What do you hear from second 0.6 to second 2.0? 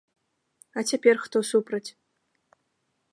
А цяпер хто супраць?